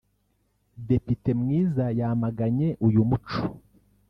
Depite 0.87 1.29
Mwiza 1.41 1.85
yamaganye 1.99 2.67
uyu 2.87 3.01
muco 3.09 3.43